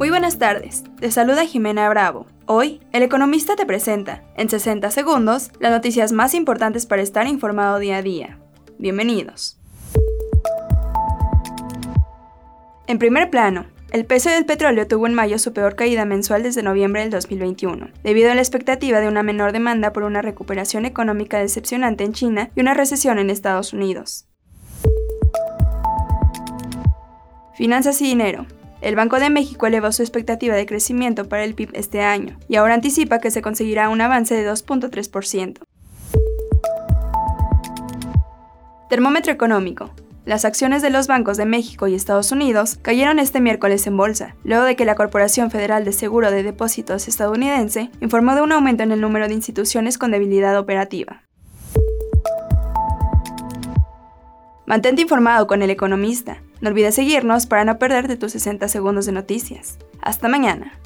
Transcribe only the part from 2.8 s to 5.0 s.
el economista te presenta, en 60